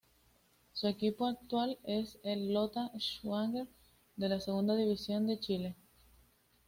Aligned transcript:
Su 0.73 0.87
equipo 0.87 1.27
actual 1.27 1.77
es 1.83 2.17
el 2.23 2.55
Lota 2.55 2.89
Schwager 2.97 3.67
de 4.15 4.29
la 4.29 4.39
Segunda 4.41 4.75
División 4.75 5.27
de 5.27 5.39
Chile. 5.39 5.75